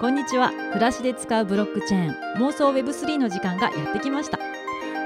[0.00, 0.48] こんにちは。
[0.48, 4.38] 暮らしで使うブロックチェーン妄想 Web3 の時間がやってきました。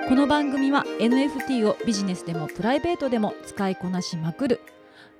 [0.08, 4.60] この番組は NFT をビジネスでもプライベートでも使いこなしまくる。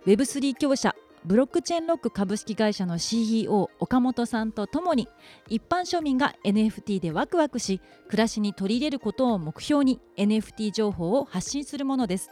[0.07, 5.09] Web3 強者ブロックチェーンロック株式会社の CEO 岡本さんとともに
[5.49, 12.31] 一般庶民が NFT でワクワクし暮らしに取り入れることを目標に NFT 情報を発信するものです。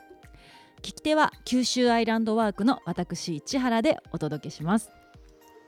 [0.76, 4.92] 聞き手は九州アイランドワークの私市原でお届けします。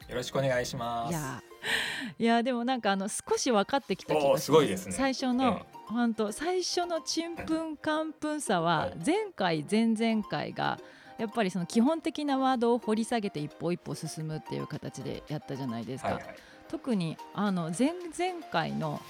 [0.09, 1.11] よろしくお願いします。
[1.11, 1.43] いや
[2.19, 4.45] いやでもなんかあの少し分かってきた気がします。
[4.45, 4.93] すごいですね。
[4.93, 8.97] 最初の、え本当最初のちんぷんかんぷんさははい。
[9.05, 10.79] 前回前々回が
[11.19, 16.35] やっぱりその基本的なワードを掘り下げて一歩一歩進むっていう形でやったじゃないですか、はいはい。
[16.69, 19.01] 特にあの前々回の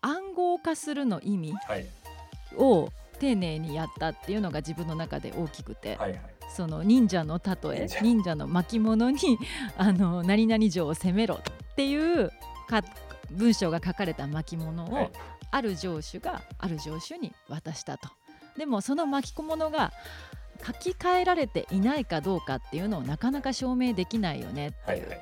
[0.00, 1.86] 暗号化するの意味はい。
[2.56, 6.20] を丁寧にやったっていうのが自分の中で大きくて、はいはい。
[6.54, 8.00] その忍者の例え忍者。
[8.00, 9.38] 忍者の巻物に
[9.76, 11.40] あの何々城を攻めろ
[11.74, 12.30] っていう
[12.68, 12.82] か
[13.30, 15.10] 文章が書かれた巻物を、はい
[15.50, 18.08] ある城主がある城主に渡したと。
[18.58, 19.92] でもその巻物が
[20.66, 25.00] 書き換えられていないかどうかっていうのをなかなか証明できないよねっていう。
[25.02, 25.20] はいはい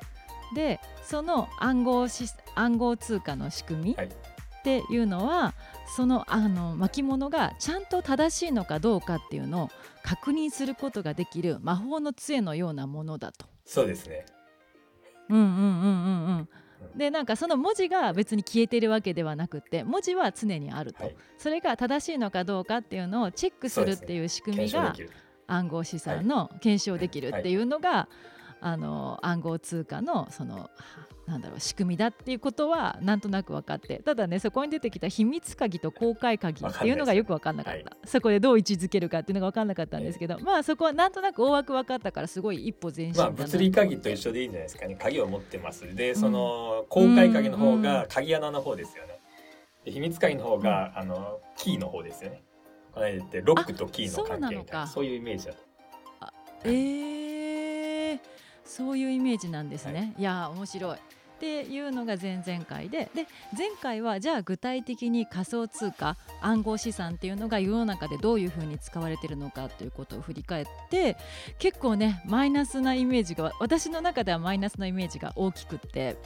[0.55, 5.55] でその暗号シス暗号通貨の仕組みはいっていうのは
[5.97, 9.70] そのあの巻物がちゃんと正しいのかどうかっていうのを
[10.05, 13.47] 確認することができる魔法の杖のようなものだと。
[13.64, 14.25] そうですね。
[15.33, 16.48] うんうんうんうん
[16.92, 16.98] うん。
[16.98, 24.94] でなんかその文字が別に消えてるわけではなくって文字は常にあると、はいそれが正しいのかどうかっていうのをチェックするっていう仕組みが。
[25.48, 28.08] 暗号資産の検証できるっていうのが、
[28.62, 30.70] あの暗号通貨のその
[31.27, 44.96] なんだろう仕組みだっていうことはなんとなく分かってただねそこに出てきた秘密鍵と公開鍵っていうのがよく分かんなかった、わかんないそこでどう位置づけるかっていうのが分かんなかったんですけど、まあそこはなんとなく大枠分かったからすごい一歩前進だまあ物理鍵と一緒でいいんじゃないですかね。
[44.96, 45.94] 鍵を持ってます。
[45.94, 49.18] で、その公開鍵の方が鍵穴の方ですよね。
[49.84, 52.42] で秘密鍵の方があのキーの方ですよね。
[52.92, 55.72] この間言ってロックとキーの関係みたいなそういうイメージだと。
[56.64, 57.21] えー、
[58.64, 60.14] そういうイメージなんですね。
[60.18, 60.96] い、やー面白い。
[60.96, 60.98] っ
[61.45, 63.27] ていうのが前々回でで
[63.58, 71.17] 前回はじゃあ具体的に仮想通貨暗号資産っていうのが世の中でどういうふうに使われてるのかということを振り返って
[71.58, 76.17] 結構ねマイナスなイメージが私の中ではマイナスのイメージが大きくって。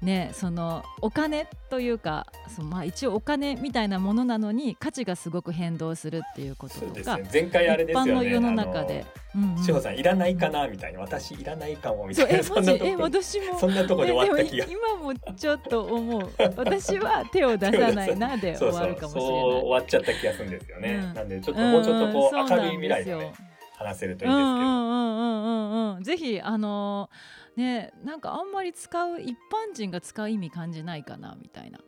[0.00, 7.28] ね、そのお金というかそのまあ一応お金みたいなものなのに価値がすごく変動するっていうこととか、ね。
[7.32, 8.12] 前回あれ一ですよね。
[8.12, 9.04] 般の世の中で。
[9.34, 9.64] うんうん。
[9.64, 13.58] 志保さんいらないかなみたいな私いらないかもみたいなそんなとこ私も。
[13.58, 14.64] そんなとこで終わった気が。
[14.64, 16.30] えでも今もちょっと思う。
[16.56, 19.32] 私は手を出さないなで終わるかもしれない。
[19.32, 21.14] 終わっちゃった気がするんですよね、うん。
[21.14, 23.32] なんでちょっともうちょっとこううんうん明るい未来でね
[23.76, 26.02] 話せるといいんですけど、うんうんうんうんうんうん。
[26.04, 31.80] ぜひあのーねなんかあんまり使う一般人が使う意味感じないかなみたいな。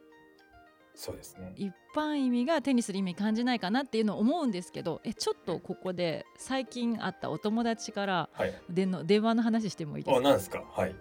[0.94, 1.52] そうですね。
[1.56, 8.52] 一般意味が手にする意味感じないかなっていうのを思うんですけどえちょっとここで最近会ったお友達からはい。
[8.68, 10.18] での電話の話してもいいですか？
[10.18, 10.62] あなんですか？
[10.68, 10.94] はい。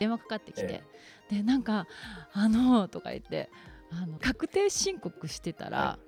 [0.00, 0.82] 電話かかってきて
[1.30, 1.86] え、でなんか
[2.32, 3.48] 「あの」とか言って
[3.92, 5.98] あの確定申告してたら、は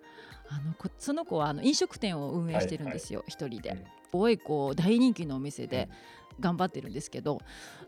[0.49, 3.71] あのこその子はあの飲食店を運営してるんですよ、一人で。
[3.71, 3.77] うん。
[3.77, 5.89] すごいこう大人気のお店で
[6.41, 7.41] 頑張ってるんですけど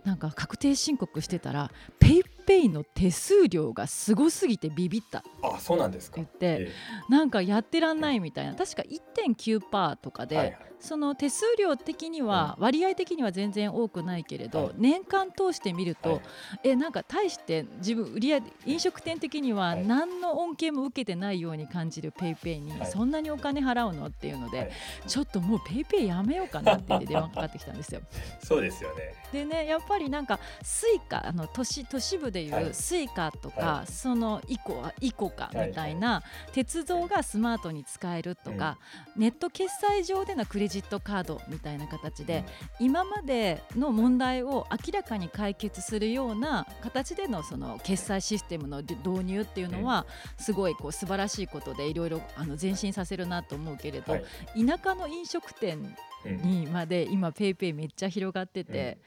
[0.04, 5.22] なんか確定申告してたらペイペイの手数料がすごすぎてビビった。
[5.42, 6.16] あそうなんですか。
[6.16, 6.72] 言って、え
[7.10, 8.54] なんかやってらんないみたいな。
[8.54, 14.74] 確か1.9%とかで、えはいはいその手数料的には、割合的には全然多くないけれど、はい。
[14.76, 16.22] 年間通してみると、はい。
[16.70, 19.86] えなんか大して自分売り上げ飲食店的にははい。
[19.86, 22.86] 何の恩恵も受けてないように感じる PayPayに、はい。
[22.86, 24.68] そんなにお金払うのっていうので、はい。
[25.06, 28.00] ちょっともう PayPayやめようかなって言って電話かかってきたんですよ。
[28.42, 29.14] そうですよね。
[29.30, 32.64] でねやっぱりなんか Suicaあの都市都市部でいはい。
[32.70, 36.22] う Suicaとか、はそのイコ ICOCA みたいな、
[36.52, 38.78] 鉄道がスマートに使えるとか、
[39.16, 42.44] ネット決済上でのクレジットカードみたいな形で、
[42.78, 50.06] 今までの問題を明らかに解決するような形でのその決済システムの導入っていうのは
[50.38, 54.66] すごいこう素晴らしいことでいろいろあの前進させるなと思うけれど、はい。
[54.66, 58.98] 田舎の飲食店うんにまで今ペイペイめっちゃ広がってて、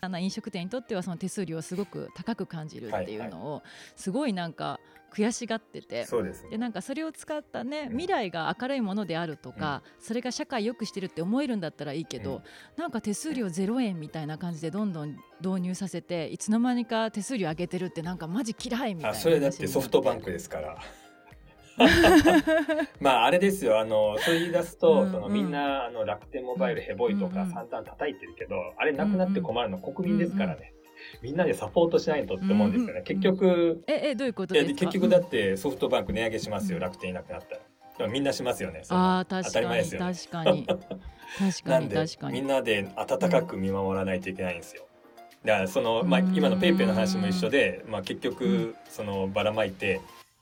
[0.00, 3.62] あの飲食店にとってはその手数料をすごく高く感じるっていうのを
[3.96, 4.78] すごいなんか
[5.10, 6.04] 悔しがってて。
[6.04, 6.44] そうです。
[6.44, 7.98] ねでなんかそれを使ったねうん。
[7.98, 12.42] 未来が明るいものであるとか、それが社会良くしてるって思えるんだったらいいけど、うん。
[12.76, 20.78] なんか手数料0円みたいな感じでどんどん導入させていつの間にか手数料上げてるってなんかマジ嫌いみたいなあそれだってソフトバンクですから。
[23.00, 23.80] まああれですよ。
[23.80, 25.12] あのそう言い出すと、うんうん。
[25.12, 27.52] そのみんなあの楽天モバイルヘボいとかうんうん。
[27.52, 30.74] 散々叩いてるけど、あれなくなって困るの国民ですからね、
[31.22, 34.80] みんなでサポートしないとって思うんですよね、うん結局ええどういうことですか？
[34.80, 37.60] 結局だってソフトバンク値上げしますよ、うん楽天いなくなったら。
[37.98, 40.14] でもみんなしますよねああ確当たりかに前ですよね。
[40.14, 40.66] 確かに。
[40.66, 42.32] 確かに 確かに。
[42.32, 44.84] みんなで温かく見守らないといけないんですよ。
[45.44, 48.74] だからその、まあ、うん今のペイペイの話も一緒で、まあ、結局、うん。
[48.88, 50.00] そのばらまいて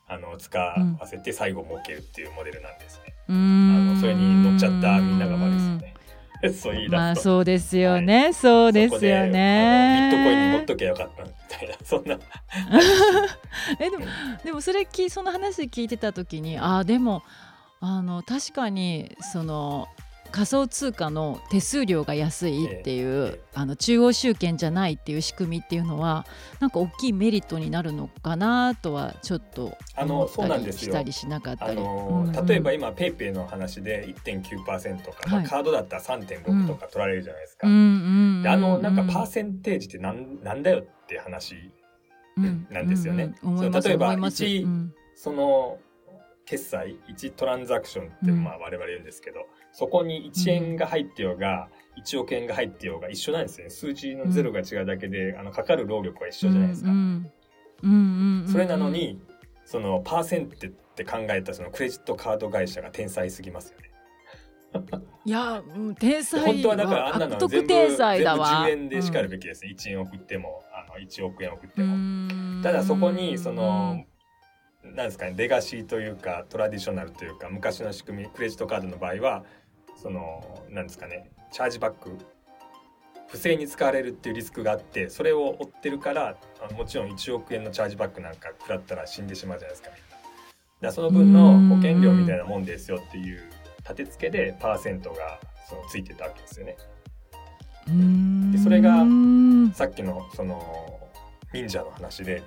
[0.08, 3.14] あの使わせて最後儲けるっていうモデルなんですね。
[3.28, 3.94] あん。
[3.94, 5.94] のそれに乗っちゃったみんなが悪いですよね。
[6.52, 11.74] そう言い出まあそうですよね、そうですよそこであのビねットコインに持っときゃよかったみたいな。
[11.84, 12.18] そんな。
[13.80, 14.06] えでも
[14.44, 17.22] でもそれきその話聞いてた時にああでも
[17.80, 19.88] あの確かにその
[20.30, 26.24] 仮想通貨の手数料が安いっていう、ええあの中央集権じゃないっていう仕組みっていうのは
[26.60, 30.92] なんか大きいメリットになるのかなとはちょっとあの思っそうなんですよ。
[30.92, 31.74] たりしたりしなかったあり。
[31.74, 32.36] のうん。
[32.36, 35.46] うん例えば今ペイペイの話で1.9%とか、まあ、はい。
[35.46, 37.66] カードだったら3.6とか取られるじゃないですか。
[37.66, 41.56] うんであのなんかパーセンテージってなんなんだよって話
[42.70, 43.34] なんですよね。
[43.42, 43.64] うんうん。
[43.66, 44.44] うん例えば思います。
[44.44, 44.94] 一うん。
[45.16, 45.78] その
[46.44, 48.44] 決済1トランザクションってうん。
[48.44, 49.40] まあ我々言うんですけど、
[49.78, 51.68] そこに1円が入ってようが
[52.04, 57.00] 1億円が入ってようが一緒なんですよね数字のゼロが違うだけで、あのかかる労力は一緒じゃないですか、うんうん。
[57.84, 59.20] うんうんうんそれなのに
[59.64, 64.82] そのパーセンテって考えたそのクレジットカード会社が天才すぎますよね。
[65.24, 68.66] いや、うん天才本当はだからあんなの悪全部徳天才だわ。
[68.66, 72.60] 全部10円でしかるべきですね、1円送ってもあの1億円送ってうも、ん。
[72.64, 74.04] ただそこにその、
[74.82, 79.44] なんですかねレガシーというかトラディショナルというか昔の仕組みクレジットカードの場合は
[80.00, 82.16] そのなんですかねチャージバック
[83.28, 86.36] 不正に使われるっていうリスクがあってそれを追ってるから
[86.76, 90.88] もちろん1億円のチャージバックなんか食らったら死んでしまうじゃないですかみんな。
[90.88, 93.42] だその分の保険料みたいなもんですよっていう
[93.80, 96.76] 立て付けでパーセントがそのついてたわけですよね。
[97.88, 101.00] うんでそれがうんさっきのその
[101.52, 102.42] 忍者の話で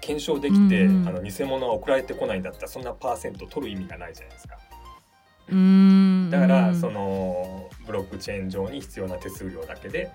[0.00, 4.69] 検証できて、あの偽物は送られてこないんだったらそんなパーセント取る意味がないじゃないですかうん
[6.30, 10.10] だからそのブロックチェーン上に必要な手数料だけで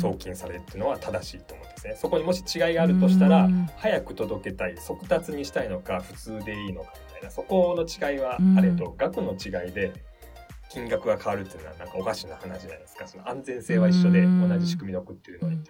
[0.00, 1.96] 送金されるっていうのは正しいと思うんですね。
[1.96, 3.68] そこにもし違いがあるとしたらうん。
[3.76, 9.92] 早く届けたい速達にしたいのか普通でいいのかみたいなそこの違いはあれと額の違いで
[10.70, 13.06] 金額が変わるっていうのはなんかおかしな話じゃないですか。
[13.06, 14.48] その安全性は一緒でうん。
[14.48, 15.60] 同じ仕組みで送ってるのに。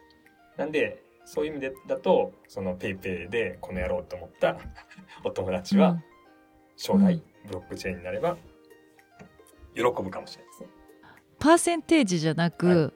[0.56, 4.56] なんでそういう意味でだとその PayPay でこの野郎と思った
[5.24, 6.02] お友達は
[6.76, 8.36] 将来うんブロックチェーンになれば
[9.74, 10.68] 喜ぶかもしれないですね。
[11.38, 12.92] パーセンテージじゃなく、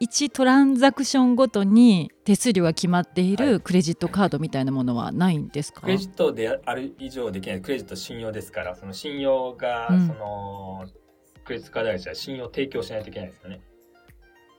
[0.00, 10.86] 1トランザクションごとに手数料が決まっていはるクレジットカードみたいなものはないんですか、クレジットである以上できないクレジット信用ですからその信用が、うんその
[11.44, 13.60] クレジットカード会社は信用提供しないといけないですよね。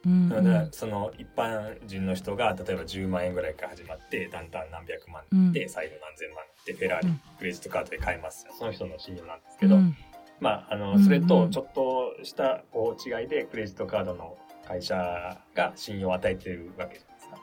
[0.07, 5.51] うんなのでその一般人の人が例えば10万円ぐらいから始まってだんだん何百万うん。
[5.51, 7.21] で最後何千万でフェラーリうん。
[7.37, 8.47] クレジットカードで買えます。
[8.57, 9.95] その人の信用なんですけど、うん。
[10.39, 10.91] まああうんうん。
[10.99, 17.37] のそれとちょっとしたこう違いでクレジットカードの会社が信用を与えてるわけじゃないですか。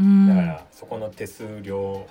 [0.00, 0.28] うん。
[0.28, 2.06] だからそこの手数料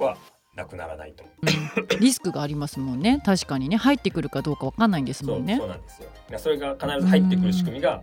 [0.00, 0.16] は
[0.56, 1.90] なくならないと思う。
[1.92, 2.00] うん。
[2.00, 3.22] リスクがありますもんね。
[3.24, 3.76] 確かにね。
[3.76, 5.56] 入ってくるかどうかわかんないんですもんね。
[5.56, 6.08] そうなんですよ。
[6.38, 8.02] それが必ず入ってくる仕組みが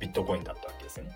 [0.00, 1.12] ビットコインだったわけですよね。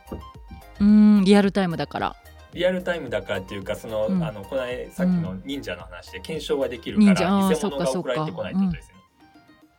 [0.80, 2.16] うんリアルタイムだから。
[2.52, 4.22] リアルタイムだからっていうかその、うん。
[4.22, 9.02] あのこの間さっきの忍者の話で検証はできるから、忍者あー偽物が送られてこないってことですよね。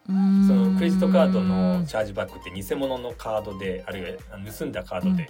[0.10, 0.48] うん。
[0.48, 4.10] そのクレジットカードのチャージバックって偽物のカードであるいは
[4.58, 5.30] 盗んだカードで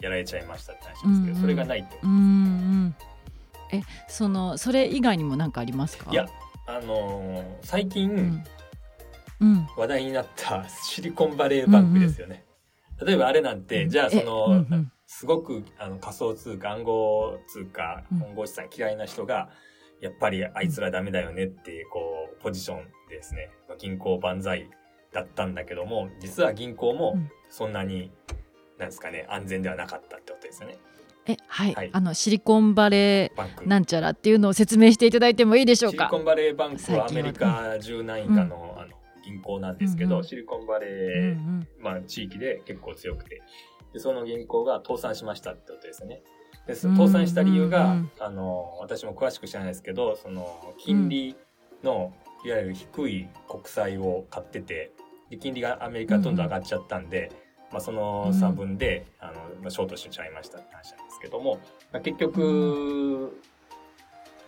[0.00, 1.40] やられちゃいましたって話ですけど、うん。
[1.40, 2.94] それがないってことうんうん
[3.72, 6.10] えそのそれ以外にも何かありますか？
[6.10, 6.28] いや
[6.66, 8.44] あのー最近、うん、
[9.40, 9.68] うん。
[9.78, 12.44] 話題になったシリコンバレーバンクですよね。
[13.04, 14.92] 例えばあれなんて、じゃあその、えうんうん。
[15.06, 18.22] すごくあの仮想通貨暗号通貨うん。
[18.24, 19.50] 暗号資産嫌いな人が、
[20.00, 22.00] やっぱりあいつらダメだよねってこ
[22.38, 23.50] うポジションでですね。
[23.78, 24.68] 銀行万歳
[25.12, 27.30] だったんだけども実は銀行もうん。
[27.48, 28.10] そんなに、
[28.78, 30.78] なんですかね安全ではなかったってことですよね。
[31.26, 31.90] えはい、はい。
[31.92, 36.08] あのシリコンバレーなんちゃらっていうのを説明していただいてもいいでしょうか？
[36.08, 38.88] シリコンバレーバンクはアメリカ十何位かの,、あの
[39.24, 40.24] 銀行なんですけど、うんうん。
[40.24, 41.68] シリコンバレうんー、うん。
[41.80, 43.42] まあ、地域で結構強くて。
[43.92, 46.22] でその銀行が倒産しましたってことですよね。
[46.66, 51.36] でそ倒産した理由が、うんうんうんあの私も詳しく知らないですけどその金利
[51.82, 52.12] の
[52.44, 54.92] いわゆる低い国債を買ってて
[55.30, 57.30] で金利がアメリカどんどん上がっちゃったんで、
[57.70, 61.58] まあ、その差分で、あのまあ、ショートしちゃいましたって話なんですけども、
[61.90, 63.40] まあ、結局、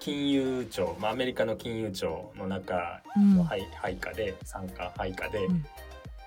[0.04, 3.38] 金融庁、まあ、アメリカの金融庁の中うん。
[3.38, 5.64] の配配下で参加配下で、うん。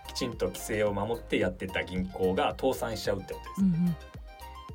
[0.08, 3.62] きちんと規制を守ってやってた銀行が倒産しちゃうってことです。
[3.62, 3.96] うん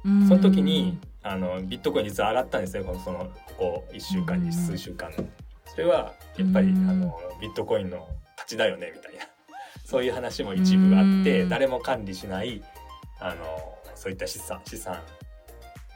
[0.04, 0.22] うん。
[0.22, 0.28] うん。
[0.28, 5.10] その時にあのビットコイン実は上がったんですよこのそのここ1週間に数週間。
[5.66, 8.06] それはやっぱりうんあのビットコインの
[8.36, 9.26] 勝ちだよねみたいな。
[9.84, 11.48] そういう話も一部あってうん。
[11.48, 12.62] 誰も管理しない
[13.18, 13.44] あの
[13.96, 15.00] そういった資産資産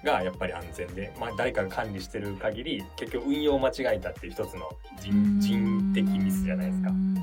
[0.06, 4.70] がやっぱり安全で、まあ、誰かが管理してる限り結局運用を間違えたっていう一つの
[5.02, 6.92] 人人的ミスじゃないですかう。
[6.92, 7.14] ん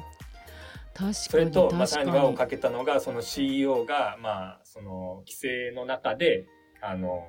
[0.93, 6.45] 確かにそれと、まあ、さらに輪を確かけたのが、その CEO が、まあ、その規制の中で、
[6.81, 7.27] あの、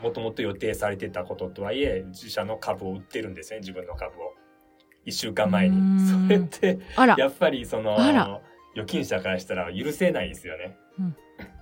[0.00, 4.34] もともと予定されてたこととはいえ、自社の株を売ってるんですね、自分の株を。
[5.04, 5.76] 一週間前うに。
[5.80, 6.78] んそれって、
[7.18, 10.76] やっぱりその預金者からしたら許せないですよね。
[10.98, 11.16] うん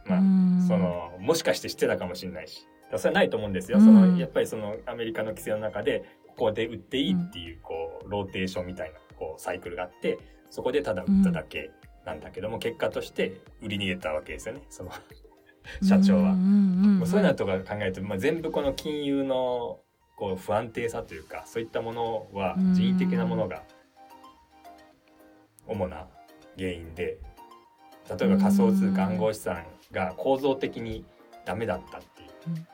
[0.07, 2.69] まあ、うんその、もしかして知ってたかもしれないし。
[2.99, 3.79] それはないと思うんですよ。
[3.79, 3.85] うん。
[3.85, 10.19] その、やっぱりそのアメリカの規制の中で、ここで売っていいっていう、こう、ローテーションみたいな、こう、サイクルがあって、
[10.51, 11.71] そこでただ売っただけ
[12.05, 14.63] なんだけども、結果として売り逃げたわけですよね。
[14.69, 14.91] その、
[15.83, 16.35] 社長は。
[17.07, 19.81] そういうのとか考えると、まあ、全部この金融の、
[20.17, 22.75] こう、不安定さというか、そういったものはうん。
[22.75, 23.63] 人為的なものが、
[25.67, 26.09] 主な
[26.59, 27.19] 原因で、
[28.19, 31.05] 例えば仮想通貨暗号資産が構造的に
[31.45, 32.29] ダメだったっていう。
[32.57, 32.72] うん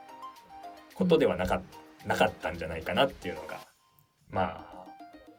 [0.98, 1.62] ことではなか
[2.04, 3.60] なかったんじゃないかなっていうのが
[4.30, 4.84] まあ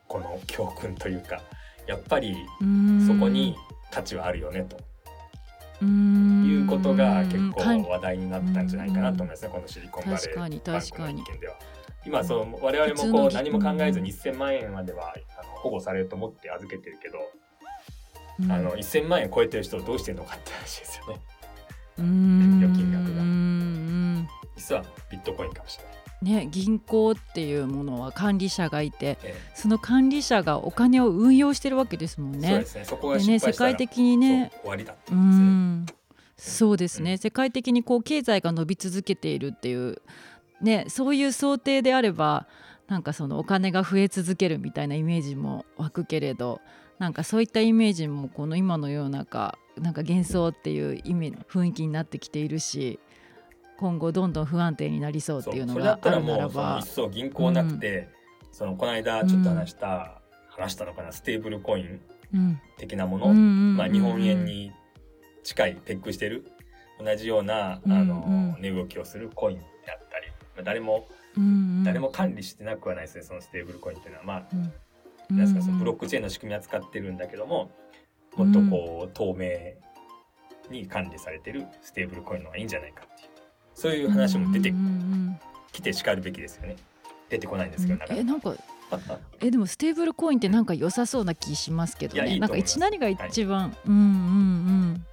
[0.08, 1.42] この教訓というか
[1.86, 3.06] やっぱりうん。
[3.06, 3.56] そこに
[3.92, 4.78] 価値はあるよねと。
[5.82, 11.56] うんいうことが結構話題になったんじゃないかなと思いますねこのシリコンバレーバンクの一件では。
[12.06, 17.18] 今その我々もこう何も考えずに1,000万円まではあの保護されると思って預けてるけど、
[18.42, 18.51] うん。
[18.51, 21.22] あの1,000万円超えてる人どうしてんのかって話ですよね。
[22.00, 22.60] うん。
[22.63, 23.22] 預金額が。
[23.22, 23.28] うん
[24.60, 26.00] 実はビットコインかもしれない。
[26.22, 32.48] ね、銀行っていうものは管理者がいてえその管理者がお金を運用してるわけですもんね。
[32.48, 32.66] えそうで。
[32.66, 32.86] すね。
[32.86, 34.51] そこがでね世失敗したら界的にね。
[34.51, 35.86] そう終わりだってう言うん。
[36.36, 37.18] そうですね、うん。
[37.18, 40.01] 世界的にこう経済が伸び続けているっていう、
[40.62, 42.48] ね、そういう想定であれば
[42.89, 46.60] なんかそのお金が増え続けるみたいなイメージも湧くけれど
[46.98, 53.00] なんかそういったイメージもこの今の世の中なんか幻想っていうイメ雰囲気になってきているし
[53.79, 56.81] 今後どんどん不安定になりそうっていうのがあるならば。
[56.81, 58.09] その一層銀行なくて、
[58.51, 60.19] そのこの間ちょっと話した、
[60.50, 62.01] 話したのかなステーブルコイン
[62.33, 62.62] うん。
[62.77, 64.74] 的なもの、うんうんうんまあ、日本円に
[65.43, 66.51] 近いペックしてる
[67.00, 68.25] 同じような、うんあの
[68.57, 71.07] うん値動きをするコインであったり、まあ、誰も
[71.38, 71.83] うんうん。
[71.86, 74.25] 誰も管理してなくはないですねそのステーブルコインっていうのは。
[74.25, 75.38] まあうん。
[75.38, 77.71] なんですかそのブロッックチェーンの仕組みは使ってるんだけども
[78.36, 79.77] もっとこう透明
[80.71, 83.09] に管理されてるステーブルコインの方がいいんじゃないか
[83.79, 84.74] そういう話も出て
[85.71, 86.75] きてしかるべきですよね。
[87.29, 88.17] 出てこないんですけどうん。
[88.17, 88.53] えなんか
[89.39, 95.05] えでもステーブルコインってなんか良さそうな気しますけどいやいねなんか一何が一番、うんうんうん。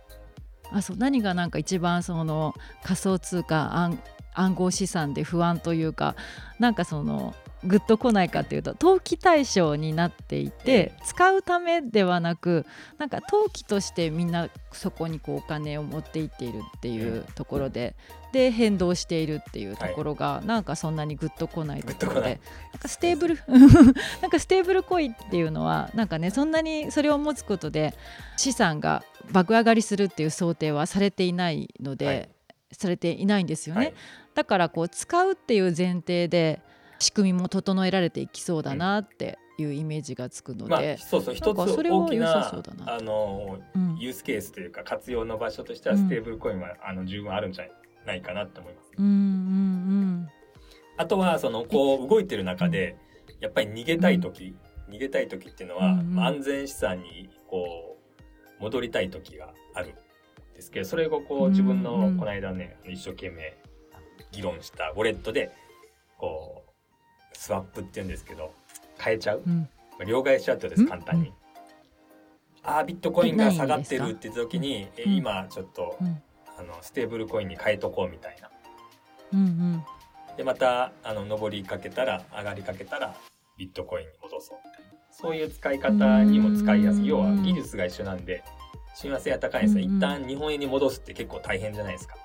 [0.72, 4.00] あそう何がなんか一番その仮想通貨暗
[4.34, 6.16] 暗号資産で不安というか
[6.58, 12.64] なんかそのグッとこないかっていうと投機対象になっていて使うためではなく
[12.98, 17.94] なんか投機としてみんなそこにこうお金を持っていっているっていうところで
[18.32, 22.40] で変動しているっていうところがなんかそんなにグッとこないところで
[22.72, 23.38] なんかステーブル
[24.20, 27.94] なんかステーブルコインっていうのはなんかねそんなにそれを持つことで
[28.36, 32.28] 資産が爆上がりするっていう想定はされていないので、はい。
[32.72, 33.94] されていないんですよね、はい。
[34.34, 36.60] だからこう使うっていう前提で
[36.98, 42.48] 仕組みも整えられていきそうだなっていうイメージがつくのまあで、そうそう一つ大きな
[42.86, 47.66] あのうんユースケースというか活用の場所としてはうんステーブルコインは、あの十分あるんじゃ
[48.06, 48.90] ないかなと思います。
[48.98, 50.28] うんうん
[50.98, 52.96] あとはそのこう動いてる中で
[53.40, 54.56] やっぱり逃げたい時、
[54.88, 56.14] 逃げたい時っていうのは、うんうん。
[56.14, 57.98] まあ安全資産にこ
[58.58, 59.92] う戻りたい時があるん
[60.54, 62.16] ですけどそれをこう自分のうんうん。
[62.16, 63.56] この間ね一生懸命
[64.32, 65.52] 議論したウォレットで
[66.18, 66.65] こう
[67.38, 68.52] スワップっていうんですけど
[68.98, 69.68] 変えちゃう、うん。
[70.06, 70.88] 両替しちゃうとですうん？
[70.88, 71.32] 簡単に。
[72.62, 76.22] ああビットコインが下がってるって言った時に今ちょっと、うん。
[76.58, 78.50] あのステーブルコインに変えとこうみたいな。
[79.34, 79.84] うんうん。
[80.36, 83.14] でまたあの上りかけたら上がりかけたら
[83.58, 84.58] ビットコインに戻そう。
[85.10, 87.06] そういう使い方にも使いやすい。
[87.06, 88.42] 要は技術が一緒なんで
[88.94, 89.96] 親和性が高いんですよ、うんうん。
[89.98, 92.16] 一旦日本円に戻すって結構大変じゃないですか、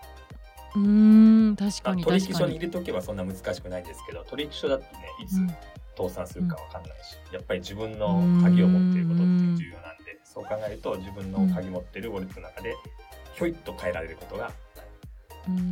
[0.76, 2.04] うーん確まあかに。
[2.04, 4.92] 取引所に入れとけばそんな難しくないんですけど取引所だってね
[5.24, 5.56] いつうん。
[5.98, 12.74] 倒産するかわかんないし、やっぱり自分の鍵を持っていることって重要なんでそう考えると自分の鍵持ってるウォレットの中で
[13.36, 14.52] ひょいっと変えられることが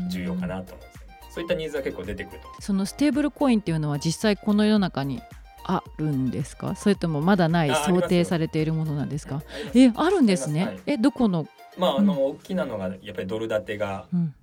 [0.09, 1.19] 重要かなと思うんですよね。
[1.31, 5.21] そういったニーズは結構出てくるとそのステーブルコインっていうのは実際この世の中に
[5.63, 6.75] あるんですか？
[6.75, 9.41] それともまだない想定されているものなんですか？
[9.73, 10.83] えあるんですね、あります。
[10.85, 14.35] えどこの、まああの大きなのがやっぱりドル建てがうん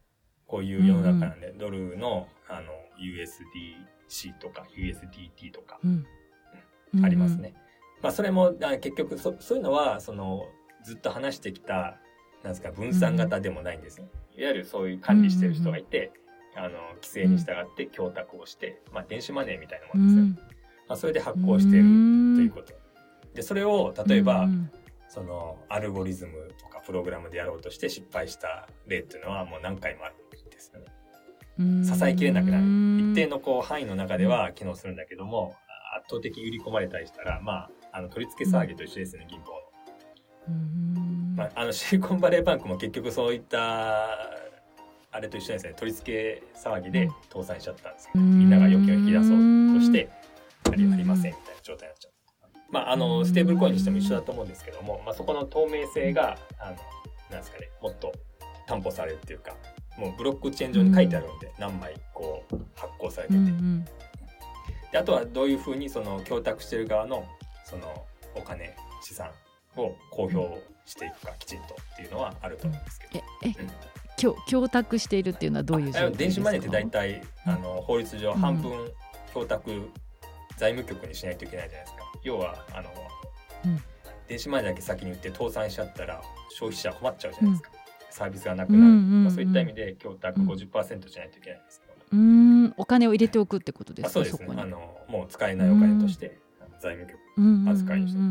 [0.46, 6.06] こういう世の中なんで、ドルのあの USDC とか USDT とかうん
[7.04, 7.54] ありますね。
[8.02, 10.46] まあそれもあ結局そそういうのはその
[10.84, 11.98] ずっと話してきた
[12.42, 14.08] なんですか分散型でもないんですね。
[14.36, 16.12] いわゆるそういう管理してる人がいて、
[16.54, 20.48] あの規制に従って供託をして、まあ電子マネーみたいなもうんのですよ。
[20.88, 21.84] まあそれで発行している
[22.36, 22.72] ということ。
[23.34, 24.70] でそれを例えば、うん
[25.08, 30.18] そのアルゴリズムとかプログラムでやろうとして失敗した例っていうのはもう何回もあるん
[30.56, 30.86] ですよね。
[31.58, 32.64] うん支えきれなくなる。
[32.64, 35.54] 一定ののこう範囲の中では機能するんだけども、
[35.96, 39.56] 圧倒的に売り込まれたりしたら、まあ、あの取り付け騒ぎと一緒ですね、銀行の。
[41.36, 44.08] まあ、あのシリコンバレーバンクも結局そういった、
[45.12, 48.22] あれと一緒ですね、取り付け騒ぎで倒産しちゃったんですよ、ね。
[48.22, 49.28] みんなが預金を引き出そう
[49.78, 50.10] として、
[50.70, 52.16] ありありませんみたいな状態になっちゃった。
[52.70, 56.76] まあ、あの、ステーブルコインにしても一緒だと思うんですけども、まあ、そこの透明性が、あの、
[57.30, 58.12] なんですかね、もっと
[58.66, 59.54] 担保されるっていうか、
[59.98, 63.40] もうブロックチェーン上に書いてあるんで、何枚こう発行されてて、
[64.92, 67.24] であとはどういうふうにその供託してる側の
[67.64, 69.30] そのお金資産
[69.76, 73.54] を公表していくかきちんとっていうのはあると思うんですけど、ええ
[74.16, 76.06] 供供託しているっていうのはどういう状況ですか？
[76.06, 78.72] あ電子マネーって大体あの法律上うん半分
[79.34, 79.70] 供託
[80.56, 82.04] 財務局にしないといけないじゃないですか。
[82.22, 82.90] 要はあの、
[83.66, 83.82] うん。
[84.26, 87.70] 電子マネーだけ先に売って倒産しちゃったら消費者困っちゃうじゃないですか、
[88.16, 89.24] サービスがなくなる、うんうんうん。
[89.24, 90.48] まあ、そういった意味で供託うん。
[90.48, 92.18] 50%じゃないといけないんですけど、うー
[92.68, 92.74] ん。
[92.78, 94.56] お金を入れておくってことですかあそうですこに。
[94.56, 96.38] ねあのもう使えないお金として
[96.80, 98.24] 財務局扱いにしておく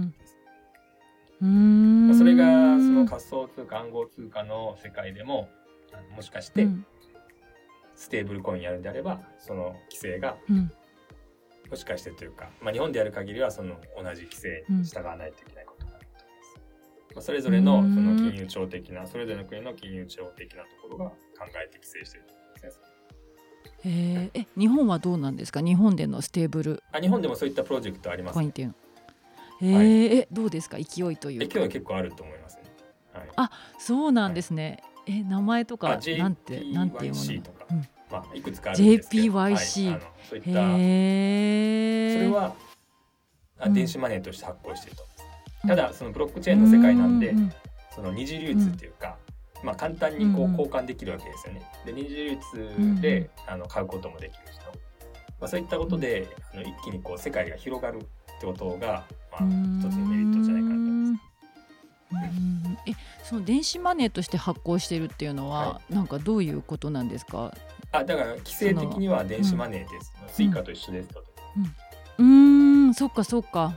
[1.42, 5.50] うーんまあそれがその仮想通貨暗号通貨の世界でも
[6.16, 6.86] もしかしてうん。
[7.96, 10.72] ステーブルコインやるんであればその規制がうん。
[11.70, 15.65] もしかしてというか、まあ、日本でやる限りはその同じ規制に従わないといけない
[17.22, 21.16] それぞれのその金融庁的なそれぞれの国の金融庁的なところが考
[21.64, 22.28] えて規制している。
[23.86, 24.42] えー。
[24.42, 25.62] え日本はどうなんですか？
[25.62, 26.84] 日本でのステーブル。
[26.92, 28.42] あ日本でもそういったプロジェクトありますね。
[28.42, 28.66] コインってい
[29.62, 30.78] えーえどうですか？
[30.78, 32.64] 勢いという勢いかは結構あると思いますね。
[33.14, 37.42] はい、あそうなんですね、え名前とかあなんてなんていうもの？
[37.42, 37.88] とか、うん。
[38.12, 39.24] まあ、いくつかあるんですけど。
[39.24, 39.58] JPYC はい、
[40.30, 42.56] そういったへえそれは、
[43.60, 45.04] あうん電子マネーとして発行していると。
[45.68, 47.36] ただそのブロックチェーンの世界なんで、う
[47.94, 49.16] その二次流通っていうか、
[49.64, 51.62] まあ、簡単にこううん交換できるわけですよね。
[51.86, 54.62] で二次流通で、うんあの買うこともできる人、
[55.40, 61.20] まあ、そういったことであの一気にこう世界が広がるってことが、まあ、一つのメリットじゃないかなと思います。
[62.12, 62.16] う
[62.72, 62.92] んえ
[63.24, 67.52] その電子マネーとして発行してるっていうのは、はなんかどういうことなんですか？
[67.92, 70.14] あだから規制的には電子マネーです。
[70.28, 71.24] Suicaと一緒ですと。
[72.20, 72.26] うー
[72.90, 73.74] んそっかそっか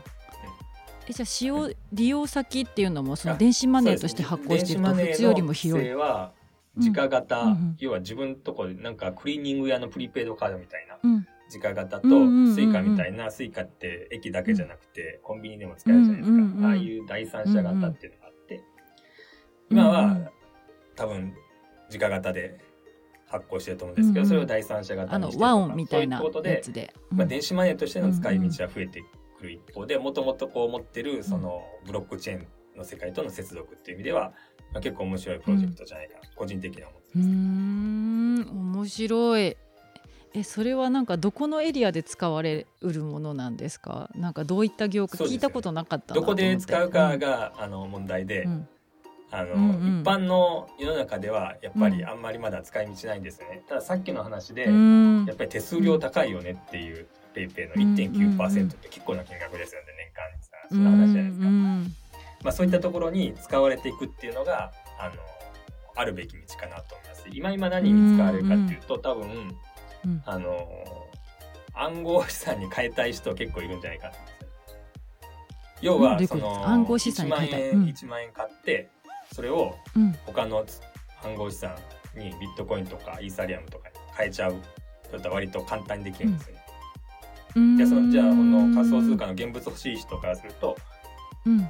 [1.09, 5.85] えじゃあ使用利用先っていうのもそのあ電子マネーとして発行してると普通よりも広い。
[5.85, 6.33] 電子マネーの規制は
[6.79, 11.27] 自家型、うんうん要は自分とこでなんかクリーニング屋のプリペイドカードみたいなうん。
[11.51, 12.55] 自家型とうんうんうんうん。
[12.55, 16.67] Suicaみたいな、 Suicaって駅だけじゃなくてコンビニでも使えるじゃないですか、うんうんうん。
[16.67, 18.61] ああいう第三者型っていうのがあって、
[19.71, 20.29] 今は、うんうん。
[20.95, 21.35] 多分
[21.89, 22.59] 時価型で
[23.29, 24.29] 発行してると思うんですけど、うんうん。
[24.29, 26.63] それを第三者型あのにしてるとか和音みたいなそういうことで、
[27.11, 27.29] まあ、うん。
[27.29, 29.05] 電子マネーとしての使い道は増えてく
[29.43, 32.47] る一方でもともとこう持ってるそのブロックチェーン
[32.77, 34.33] の世界との接続っていう意味では、
[34.73, 37.29] まあ、結構面白いプロジェクトじゃないかな、個人的には思ってます。
[37.29, 38.41] ん
[38.77, 39.57] 面白い。
[40.35, 44.11] えそれはなんかどこのエリアで使われうるものなんですか？
[44.15, 45.35] なんかどういった業界、ね。
[45.35, 48.69] 聞いたことなかったなどこで使うかが、が、あの問題で、うん。
[49.31, 50.01] あの、うんうん。
[50.03, 52.09] 一般の世の中ではやっぱりうん。
[52.09, 53.63] あんまりまだ使い道ないんですよね。
[53.67, 55.25] たださっきの話で、うん。
[55.27, 57.07] やっぱり手数料高いよねっていう
[57.39, 61.47] ペイペイの1.9%って結構な金額ですよね年間にさそんな話じゃないですか。
[61.47, 61.95] うん
[62.43, 65.15] まあそういったところに使われていくっていうのがあの
[65.97, 67.25] あるべき道かなと思います。
[67.33, 69.57] 今今何に使われるかっていうと多分
[70.05, 70.23] うん。
[70.25, 70.69] あの
[71.75, 76.37] 暗号資産に変えたい人結構いるんじゃないかと思うんですよ。
[76.37, 77.59] 要はその暗号資産に変えた。
[77.59, 77.79] い1うん。
[77.81, 78.89] 万円1万円買って
[79.33, 80.13] それをうん。
[80.27, 80.65] 他の
[81.23, 81.77] 暗号資産
[82.17, 84.55] にビットコインとかイーサリアムとかに変えちゃう。
[85.11, 86.58] それと割と簡単にできるんですよ
[87.55, 87.61] ね。
[87.61, 87.77] うん。
[87.77, 90.77] でそのじゃあこの仮想通貨の現物欲しい人からすると
[91.47, 91.69] うん。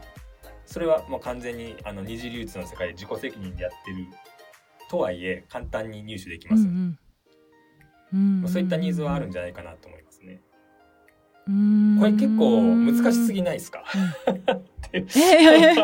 [0.66, 4.06] それはもう完全にあの二次流通の世界で自己責任でやってる
[4.90, 6.62] とはいえ簡単に入手できます。
[6.64, 6.98] うん
[8.12, 10.40] うんまあそういったニーズはあるんじゃないかなと思いますね。
[11.46, 11.96] うん。
[11.98, 13.84] これ結構難しすぎないですか？
[14.92, 15.74] ええ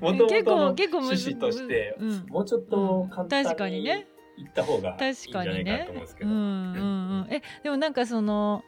[0.00, 4.06] もとも結との構結構む趣旨としてうんもうちょっと簡単確かににね。
[4.36, 6.30] いった方がいいん確じゃないかなと思うんですけど。
[7.30, 8.64] えでもなんかその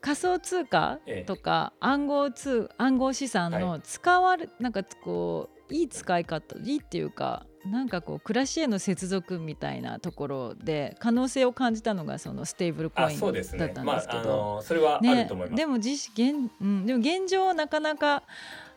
[0.00, 1.24] 仮想通貨ええ。
[1.24, 18.22] とか暗号通暗号資産の使われ、なんかこういい使い方いいっていうかなんかこう暮らしへの接続みたいなところで可能性を感じたのがそのステーブルコインだったんですけど、まあ、あのそれはね、でも実現、うん、でも現状なかなか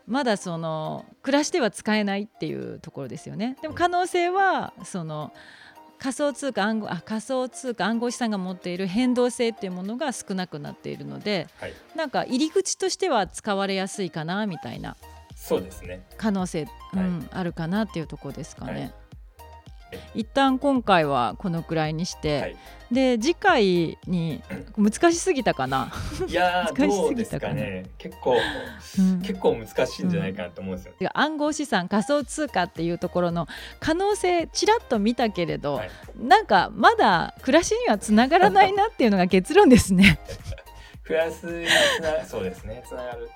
[0.06, 3.56] まだその暮らしては使えないっていうところですよね。
[3.62, 5.32] でも可能性はその
[6.02, 14.96] 仮想通貨暗号あ仮想通貨暗号資産が持っている変動性っていうものが少なくなっているので、はい、なんか入り口としては使われやすいかなみたいな
[15.36, 16.04] そうですね。
[16.16, 18.92] 可能性、うん、あるかなっていうところですかね。
[19.92, 22.56] はい一旦今回はこのくらいにして、はい、
[22.92, 24.42] で次回に
[24.76, 25.92] 難しすぎたかな？
[26.28, 27.86] いや どうですかね。
[27.98, 28.36] 結構、
[28.98, 33.48] うん、結構難しいんじゃないかなと思うんですよ、うん、暗号資産仮想通貨っていうところの
[33.80, 40.18] 可能性ちらっと見たけれど、はい、なんかまだ暮らしにはつながらないなっていうのが結論ですね。
[41.04, 41.66] プラスに
[41.98, 42.82] つなそうですね。
[42.86, 43.28] つながる。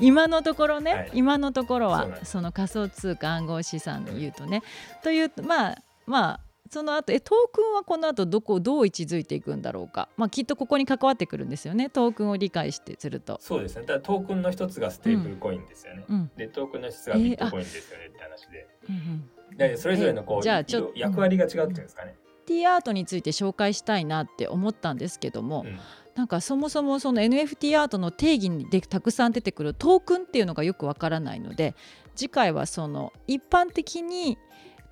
[0.00, 4.62] 今のところね、はい、今のところはその仮想通貨暗号資産でいうとね、
[4.96, 6.40] うん、というまあまあ
[6.70, 11.90] その後えトークンはこの後どこどう位置づいていくんだろうか、まあ、きっとここに関わってくるんですよね。
[11.90, 13.38] トークンを理解してすると。
[13.40, 13.82] そうですね。
[13.82, 22.16] だからトークンの一つがステーブルコインですよね、うん、でトークンの一つがビットコインですよねって話で、えー、うん、でそれぞれのこうじゃあちょ役割が違うっていうんですかね、
[22.46, 25.78] ティーアートについて紹介したいなって思ったんですけども、うん。
[26.16, 31.74] なんかそもそもその NFT アートの定義にでたくさん出てくるトークンっていうのがよくわからないので
[32.14, 34.38] 次回はその一般的に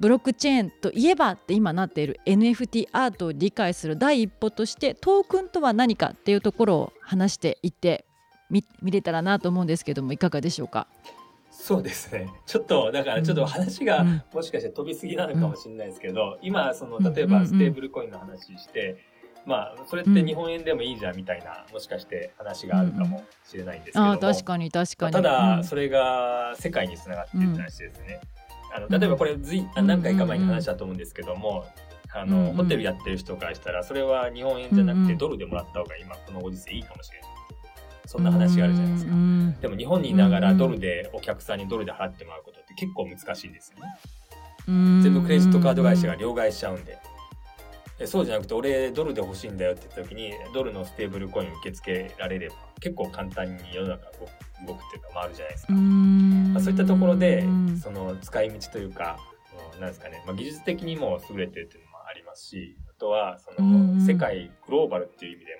[0.00, 8.04] ブロックチェーンといえばって今なっている NFT アートを理解する第一歩としてトークンとは何かっていうところを話していって
[8.50, 10.86] み見れたらなと思うんですけどもいかがでしょうか？
[11.50, 12.28] そうですね。
[12.46, 18.98] ちょっとだからちょっと話がもしかして飛びすぎなのかもしれないですけど、うん、今その例えばステーブルコインの話して、
[19.46, 28.20] まあそれって日本円でもいいじゃんみたいな、もしかして話があるかもしれないんですけども、うん、確かに確かに、ただそれが世界につながってるって話ですね、
[28.74, 31.64] あの例えばこれずい何回か前に話したと思うんですけども、
[32.12, 37.30] あの、ホテルやってる人からしたらそれは日本円じゃなくてドルでもらった方が今このご時世いいかもしれない。
[38.06, 39.12] そんな話があるじゃないですか、
[39.62, 45.02] でも日本にいながらドルでお客さんにドルで払ってもらうことって結構難しいんですよね。
[45.02, 46.98] 全部クレジットカード会社が両替しちゃうんで。
[48.06, 54.06] そうじゃなくて俺ドルで欲しいんだよって言った時にドルのステーブルコイン受け付けられれば結構簡単に世の中
[54.66, 55.72] 動くっていうか回るじゃないですか。
[55.72, 55.82] まあ、
[56.64, 57.44] そういったところで
[57.82, 59.18] その使い道というか、
[59.74, 65.52] うん、なんですかね、まあ、技術的にも優れてるっていうのもありますしあとはその世界グローバルっていう意味で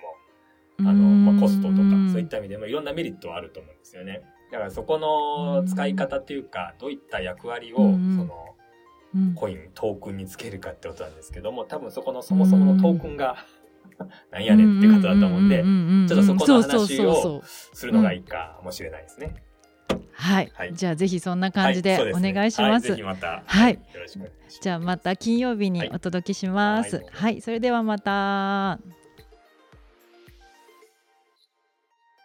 [0.83, 1.79] もあの、まあ、コストとか
[2.11, 4.23] そういった意味でもいろんなメリットはあると思うんですよね。
[4.51, 8.55] だからそこの使い方っていうかどういった役割をその
[9.35, 13.37] コイントークンにつけるかってことなんですけども多分そこのそもそものトークンが
[14.31, 15.63] なんやねんってことだと思うんで
[16.07, 19.35] ちょっとそこの話をするのがいいかもしれないですね。
[20.17, 22.91] はい、はい、じゃあぜひそんな感じでお願いします。
[22.91, 23.79] はい、また、はい、
[24.61, 26.97] じゃあまた金曜日にお届けします。
[26.97, 28.79] はい、はい、それではまた。